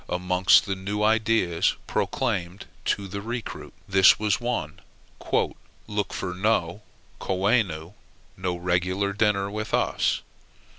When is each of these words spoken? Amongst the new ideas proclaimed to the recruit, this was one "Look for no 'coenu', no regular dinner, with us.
Amongst 0.09 0.65
the 0.65 0.73
new 0.75 1.03
ideas 1.03 1.75
proclaimed 1.85 2.65
to 2.85 3.07
the 3.07 3.21
recruit, 3.21 3.71
this 3.87 4.17
was 4.17 4.41
one 4.41 4.79
"Look 5.85 6.11
for 6.11 6.33
no 6.33 6.81
'coenu', 7.19 7.93
no 8.35 8.55
regular 8.55 9.13
dinner, 9.13 9.51
with 9.51 9.75
us. 9.75 10.21